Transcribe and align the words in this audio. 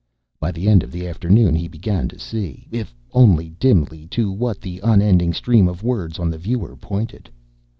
By 0.39 0.51
the 0.51 0.67
end 0.67 0.81
of 0.81 0.91
the 0.91 1.07
afternoon 1.07 1.53
he 1.53 1.67
began 1.67 2.07
to 2.07 2.17
see, 2.17 2.65
if 2.71 2.91
only 3.11 3.49
dimly, 3.59 4.07
to 4.07 4.31
what 4.31 4.59
the 4.59 4.79
unending 4.83 5.31
stream 5.31 5.67
of 5.67 5.83
words 5.83 6.17
on 6.17 6.31
the 6.31 6.39
viewer 6.39 6.75
pointed. 6.75 7.29